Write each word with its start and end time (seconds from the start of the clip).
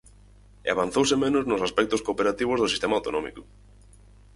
E 0.65 0.67
avanzouse 0.75 1.15
menos 1.23 1.43
nos 1.45 1.65
aspectos 1.67 2.03
cooperativos 2.07 2.59
do 2.59 2.71
sistema 2.73 2.97
autonómico. 2.99 3.41